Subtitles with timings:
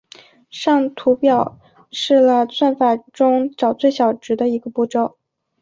[0.49, 1.59] 上图表
[1.91, 5.19] 示了算法中找最小值的一个步骤。